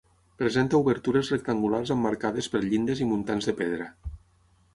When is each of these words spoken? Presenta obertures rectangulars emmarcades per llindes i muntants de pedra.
Presenta 0.41 0.79
obertures 0.85 1.29
rectangulars 1.33 1.91
emmarcades 1.97 2.49
per 2.55 2.63
llindes 2.65 3.05
i 3.07 3.09
muntants 3.13 3.51
de 3.53 3.57
pedra. 3.61 3.91